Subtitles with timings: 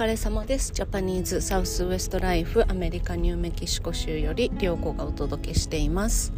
[0.00, 0.72] 疲れ様です。
[0.72, 6.32] ジャパニーズサウスウエストライフアメリカニューメキシコ州より良子がお届けしています、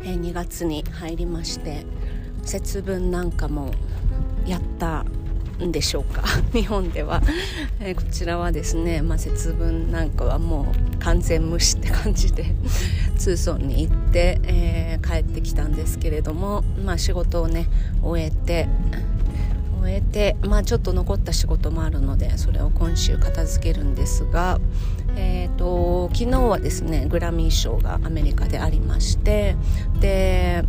[0.00, 1.84] えー、2月に入りまして
[2.44, 3.72] 節分なんかも
[4.46, 5.04] やった
[5.60, 6.22] んでしょうか？
[6.54, 7.20] 日本では、
[7.80, 12.54] えー、こちらはですね、まあ、節分なんかはもう完全無視って感じで
[13.16, 17.66] 通村に行って、えー、帰ってきたんですけれども、まあ、仕事をね
[18.04, 18.68] 終えて
[19.88, 24.60] 終えて、まあ、ちょっと残った仕事もあるのでそれを今週片付けるんですが、
[25.16, 29.56] えーと、昨日はですねグラミー賞がアメリカでありまして
[30.00, 30.62] で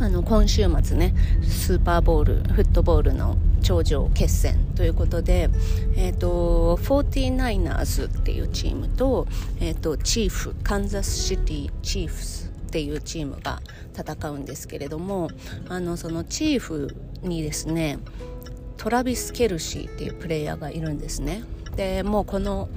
[0.00, 5.50] あの今週末ねスーパーボールフットボールの頂上決戦ということで、
[5.96, 9.26] えーと、49ers っていうチームと,、
[9.60, 13.60] えーとチーフカンザスシティチーフスっていうチームが
[13.98, 15.30] 戦うんですけれども
[15.68, 17.98] あのそのチーフにですね
[18.76, 21.42] トラビス・ケルシーっていうプレイヤーがいるんですね。
[21.74, 22.68] でもうこの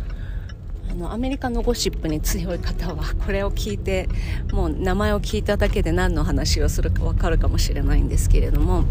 [0.91, 4.09] あのアメリカのゴシップに強い方はこれを聞いて
[4.51, 8.83] もう名前を聞いただけで何の話をするか分かるかもしれないんですけれども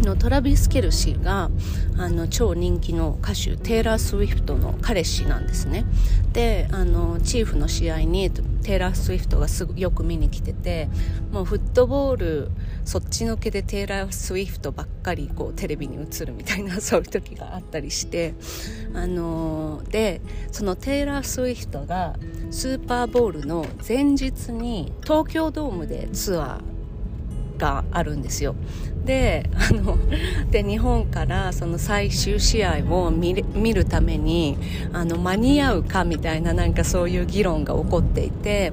[0.00, 1.50] のトラビス・ケルシーが
[1.96, 5.84] あの超人気の歌手テイラー・スウィフトの彼氏なんですね。
[6.32, 10.88] であのチーフの試合にテイラー・スウィフトがすぐよく見に来てて
[11.32, 12.50] もうフットボール
[12.84, 18.34] そっちのけでテイラー・スウィフトばっかりこうテレビに映るみたいなそういう時があったりして
[18.94, 20.20] あので
[20.52, 22.16] そのテイラー・スウィフトが
[22.50, 28.54] スーパーボールの前日に東京ドームでツアーがあるんですよ。
[29.04, 29.98] であの
[30.50, 33.34] で日本からその最終試合を見
[33.74, 34.56] るために
[34.92, 38.72] あの間に合うかみたいななんかそういう議論が起こっていて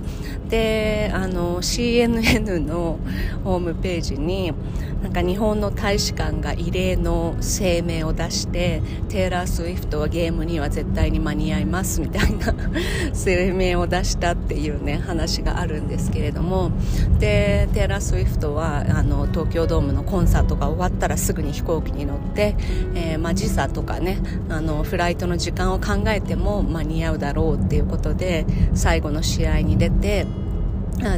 [0.50, 3.00] であの CNN の
[3.44, 4.54] ホームページに
[5.02, 12.54] なんか日本の大使館が異例の声明を出してテイラー・スウィフトはゲームには絶対に間に合いますみたいな
[13.26, 16.72] 声明を出したっていうね話があるんですけれども
[17.20, 22.56] でテイラー・スウィフトはあの東京ドームのコンサートが終わったらすぐに飛行機に乗って、
[22.96, 30.26] えー、まあ、時差とかねあのフライトの時間を考えても間に合うだろうっていうことで最後の試合に出て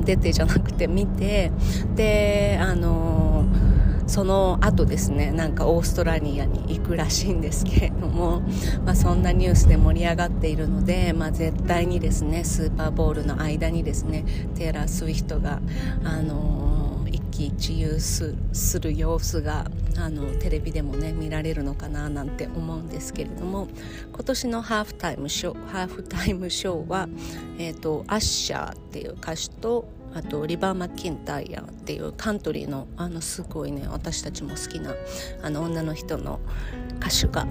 [0.05, 1.51] 出てじゃなくて見て
[1.95, 3.45] であの
[4.07, 8.41] その後ですねなんかオーストラリアに行くらしいんですけれども、
[8.85, 14.25] まあ、そんなニュースで盛り上がっているので、まあ、絶対にですねスーパーボールの間にですね
[14.55, 15.61] テイラー・スウィフトが
[16.03, 16.82] あの
[17.43, 19.65] 喜一憂する様子が
[19.97, 23.67] あのテレビでもね見られるのかななんて思うんですけれども
[24.13, 27.07] 今年のハーフタイムショーハーフタイムショーは、
[27.57, 34.93] えーと、アッシャーっていう歌手とあとリバー・マッキンタイヤっていうカントリーのあのすごいね私たちも好きな
[35.41, 36.39] あの女の人の
[36.99, 37.47] 歌手が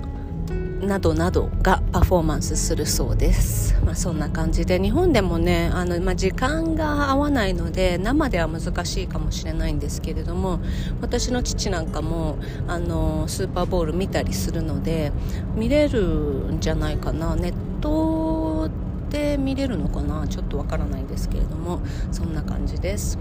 [0.81, 10.59] などなどがパフォーマンスするそうです、まあ、そんな感じで日本でもねあの、まあ、時間が合わないので生では難しいかもしれないんですけれども
[11.01, 12.37] 私の父なんかも
[12.67, 15.13] あのスーパーボール見たりするので
[15.55, 17.37] 見れるんじゃないかな。
[17.37, 18.69] ネット
[19.09, 20.27] で見れるのかな？
[20.27, 21.81] ちょっとわからないんですけれども
[22.11, 23.19] そんな感じです。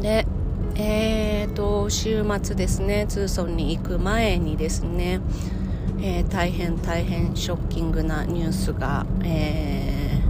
[0.00, 0.26] で
[0.74, 5.20] えーと週末ですねツーソンに行く前にですね
[6.08, 10.22] えー、大変大変ショッキングなニュースが、え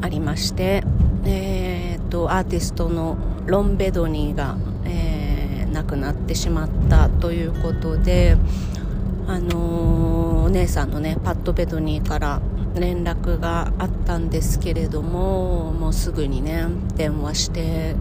[0.00, 0.84] ー、ありまして、
[1.26, 8.36] えーと、アーティストのロン・ベドニーが、えー、亡くなってしまったということで、
[9.26, 12.40] あのー、お姉さんのねパッド・ベドニーから
[12.76, 17.96] 連絡があったんですけれどももうすぐにね電話して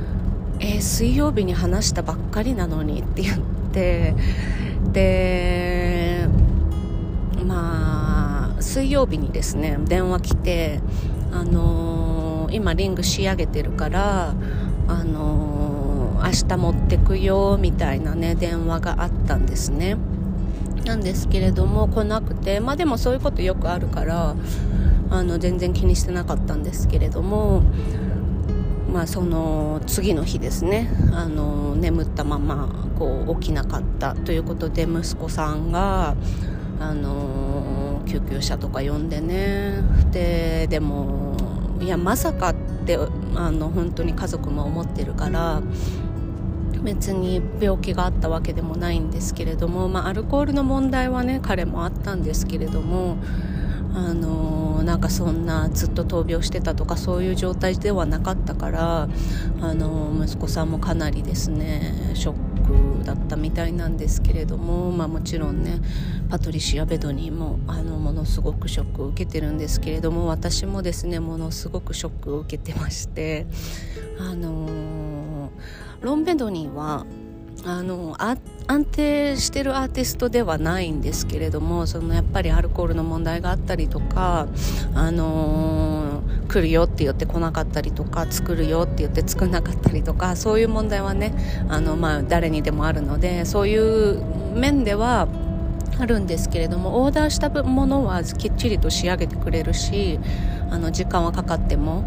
[0.58, 3.38] 「えー、水曜日に話したばっかりなのに」って言っ
[3.72, 4.14] て
[4.92, 5.77] で
[7.48, 10.80] まあ水曜日にですね電話来て
[11.32, 14.34] あのー、今リング仕上げてるから
[14.86, 19.96] あのー、明日持ってくよみたいなね電話があったんですね。
[20.84, 24.34] なんですけれども来なくてまあでもそういうことよくあるから
[25.10, 27.62] あの全然気にしてなかったんですけれども
[28.92, 32.68] まあ、その次の日ですねあの眠ったまま
[32.98, 36.16] こう起きなかったということで息子さんが
[36.80, 39.82] あの救急車とか呼んでね。
[40.10, 41.36] ででも
[41.80, 42.54] いやまさかっ
[42.86, 42.98] て
[43.34, 45.62] あの本当に家族も思ってるから
[46.82, 53.16] 別に病気があったわけでもないんですけれども、まあ、アルコールの問題はね彼もあったんですけれども
[53.94, 59.08] あのなんかそんなずっと闘病してたとかそういう状態ではなかったから
[59.60, 65.80] あの息子さんもかなりですねショックだったみたいなんですけれども、まあ、もちろんね
[66.28, 73.46] パトリシア・ベドニーもあのものすごくショックを受けてるんですけれども私もですねものすごくショックを受けてまして
[74.20, 75.50] あの、
[76.00, 77.06] ロン・ベドニーは
[77.64, 78.38] あの安
[78.84, 84.46] 定してるアーティストではないんですけれどもそのやっぱりアルコールの問題があったりとか、
[84.94, 86.07] あのー、
[86.48, 91.32] 来るよって言って来なかったりとか作るよって言って作らなかったりとかそういう問題はね
[91.68, 94.22] あの、まあ、誰にでもあるのでそういう
[94.54, 95.28] 面では
[96.00, 100.18] あるんですけれどもオーダーしたものはきっちりと仕上げてくれるし
[100.70, 102.04] あの時間はかかっても。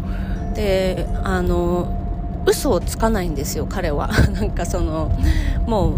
[0.54, 1.98] であの
[2.44, 4.08] 嘘をつかないんですよ彼は。
[4.34, 5.10] なんかその
[5.66, 5.94] も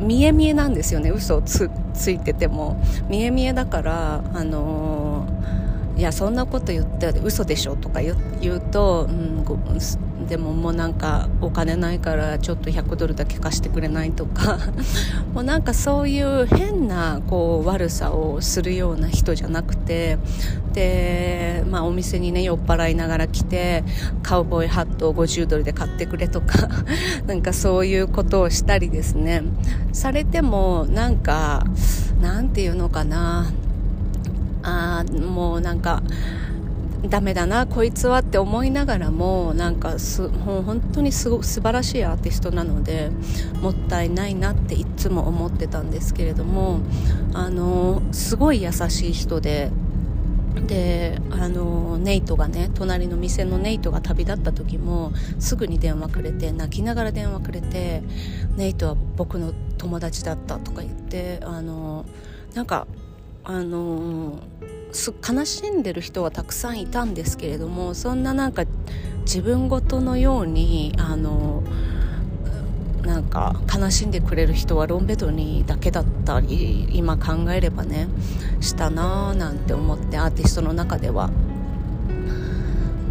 [0.00, 1.68] う見え見えなんですよね嘘をつ
[2.10, 2.76] いてても。
[3.08, 5.61] 見え見えだからあのー、
[6.02, 8.16] いやそんなこと言って嘘でしょとか言
[8.56, 14.58] うと、うん、でももうなんかお金ないからちょっと100ドルだけ貸してくれないとか。
[15.32, 20.18] もうなんかそういう変なこう悪さをするような人じゃなくて
[20.72, 23.84] で、まあ、お店にね酔っ払いながら来て
[24.24, 26.68] カウボーイハットを50ドルで買ってくれとか。
[27.28, 29.44] なんかそういうことをしたりですね。
[29.92, 31.64] されてもなんか
[32.20, 33.52] なんていうのかな。
[34.62, 36.02] あもうなんか
[37.08, 43.10] ダメだなこいつはって思いながらもなんかすもう本当にすご素晴らしいアーティストなので
[43.60, 46.80] もったいないなっていつも思ってたんですけれども
[47.34, 49.70] あのすごい優しい人で
[50.66, 58.02] であのネイトがね隣の店のネイトが旅立った時もすぐに電話くれて泣きながら電話くれて
[58.56, 62.04] ネイトは僕の友達だったとか言ってあの
[62.54, 62.86] なんか
[63.44, 64.38] あの
[65.28, 68.64] 悲しんでる人はたくさんいたんですけれどもそんななんか
[69.22, 71.62] 自分ごとのようにあの
[73.02, 78.06] なんか悲しんでくれる人はロンベドニーだけだったり今考えればね
[78.60, 81.30] したなーなんて思ってアーティストの中では。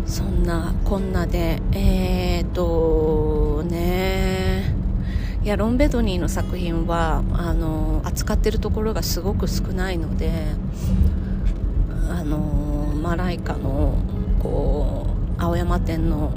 [0.06, 4.21] そんなこんなでえーとね
[5.44, 10.32] いやロンベドニーの作品はあの扱ってるところがすごく少ないので
[12.12, 12.38] あの
[13.02, 13.96] マライカの
[14.40, 15.08] こ
[15.40, 16.32] う青山店の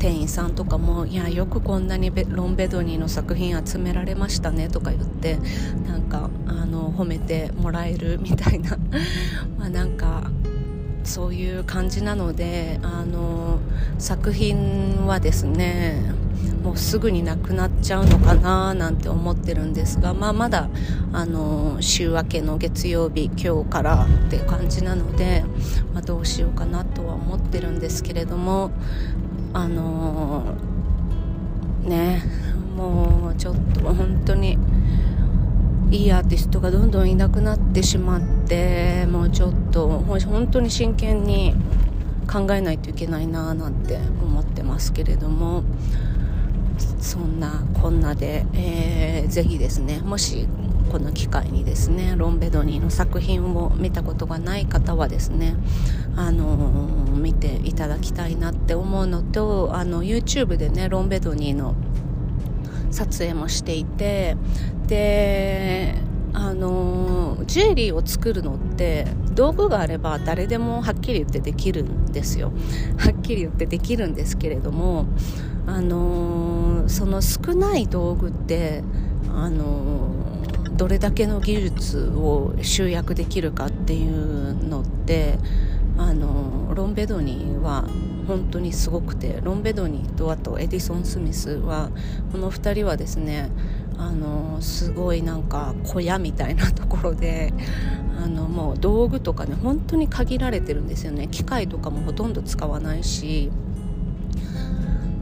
[0.00, 5.38] 店員さんとかも「いやよくこんなにロン・ベドニーの作品集められましたね」とか言って
[5.86, 8.76] なんかあの褒めてもらえるみたいな
[9.56, 10.32] まあなんか
[11.04, 13.60] そういう感じなのであの
[13.98, 16.25] 作品はですね
[16.62, 20.68] もうすぐになくなっちゃうのかななんて思ってるんですが、まあ、まだ
[21.12, 25.44] あの週明けの月曜日今日からって感じなので、
[25.94, 28.72] まあ、どうしようかなとは思ってるんですけれども
[29.52, 30.56] あの
[31.84, 32.22] ね
[32.76, 34.58] もうちょっと本当に
[35.90, 41.54] いいアーティストがどんどんいなくなってしまってもうちょっと本当に真剣に
[42.30, 45.62] 考えないといけないななんて思ってますけれども
[47.00, 50.46] そんなこんなで、えー、ぜひですねもし
[50.90, 55.54] この機会にですねロン・ベドニーの作品を見たことがない方はですね、
[56.16, 61.74] あのー、見ていただきたいなって思うのとあの YouTube でねロン・ベドニーの
[62.90, 64.36] 撮影もしていて
[64.86, 65.94] で
[66.38, 72.52] あのジュエリーを作るのって道具があれば誰でもはっきり言ってできるんですよ。
[72.98, 75.06] はっきり言ってできるんですけれども
[75.66, 78.84] あのその少ない道具って
[79.34, 80.10] あの
[80.76, 85.38] どれだけの技術を集約できるかっていうのって
[85.96, 87.88] あのロン・ベドニーは
[88.26, 91.88] 本当にすごくてロン・ベドニーとあとエディソン・スミスは
[92.30, 93.50] この2人はですね
[93.98, 97.52] あのすごいなんか小屋みたいなところで
[98.22, 101.28] あのもう道具とかね本当に限られてるんですよね。
[101.28, 103.50] 機械とかもほとんど使わないし。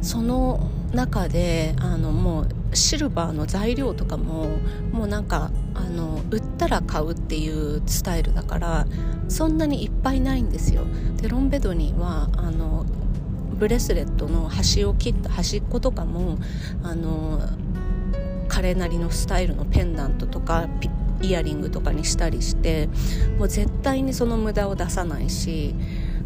[0.05, 0.61] その
[0.93, 4.49] 中であのもうシルバーの材料とかも
[4.93, 8.87] もうなんかあの売ったら買うっていうスタイルだから
[9.29, 10.83] そんなにいっぱいないんですよ。
[11.21, 12.85] でロンベドニーはあの
[13.59, 16.39] ブレスレットの端を切った端っことかも
[16.83, 17.41] あの
[18.55, 20.69] 彼なりのスタイルのペンダントとか
[21.21, 22.89] イヤリングとかにしたりして
[23.37, 25.75] もう絶対にその無駄を出さないし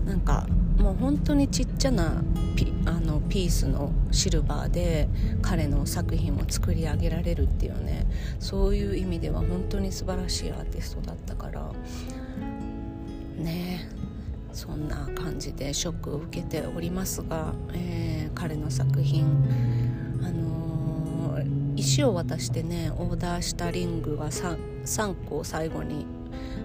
[0.05, 2.23] なんかもう本当にちっちゃな
[2.55, 5.09] ピあのピースのシルバーで
[5.41, 8.07] 彼の作品を作り上げられるっていうね
[8.39, 11.73] そういう意味では本当に素晴らしいアーティストだったから
[13.39, 13.89] ね
[14.53, 19.88] そんな感じでショックを受けておりますが、えー、彼の作品
[21.99, 26.07] あのー石を渡してねオーダーしたリングが 3, 3個最後に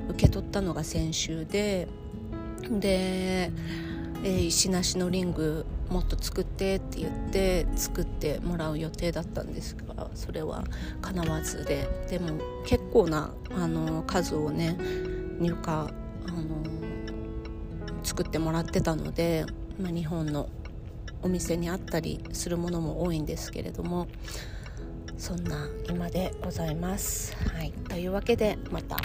[0.10, 1.88] 受け取ったのが先週で
[2.70, 3.52] で、
[4.24, 10.64] えー、石なしのリングもっと作ってって言って作ってもらう予定だったんですがそれは
[11.02, 14.78] 叶わずででも結構なあの数をね
[15.40, 15.88] 入荷あ
[16.28, 16.64] の
[18.04, 19.46] 作ってもらってたので、
[19.82, 20.48] まあ、日本の
[21.24, 24.08] お店にあったりするものも多いんですけれども
[25.24, 27.34] そんな今でございます。
[27.48, 28.98] はい、というわけでまた。